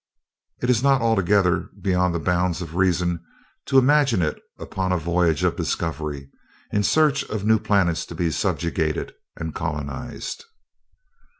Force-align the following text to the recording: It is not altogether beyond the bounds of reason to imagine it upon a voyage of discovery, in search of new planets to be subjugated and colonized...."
It 0.63 0.71
is 0.71 0.81
not 0.81 1.03
altogether 1.03 1.69
beyond 1.79 2.15
the 2.15 2.19
bounds 2.19 2.59
of 2.59 2.73
reason 2.73 3.23
to 3.67 3.77
imagine 3.77 4.23
it 4.23 4.39
upon 4.57 4.91
a 4.91 4.97
voyage 4.97 5.43
of 5.43 5.55
discovery, 5.55 6.31
in 6.71 6.81
search 6.81 7.23
of 7.25 7.45
new 7.45 7.59
planets 7.59 8.03
to 8.07 8.15
be 8.15 8.31
subjugated 8.31 9.13
and 9.35 9.53
colonized...." 9.53 10.45